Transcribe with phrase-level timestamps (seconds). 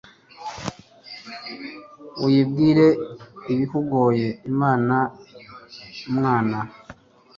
[2.25, 2.87] uyibwire
[3.51, 4.97] ibikugoye (imana
[6.15, 6.59] mwana)